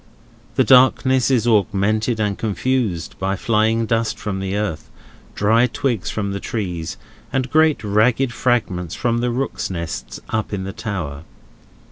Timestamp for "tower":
10.73-11.21